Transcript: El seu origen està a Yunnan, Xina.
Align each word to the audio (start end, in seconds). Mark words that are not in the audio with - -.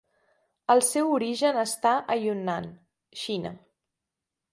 El 0.75 0.79
seu 0.85 1.11
origen 1.17 1.59
està 1.63 1.91
a 2.13 2.15
Yunnan, 2.23 2.65
Xina. 3.25 3.53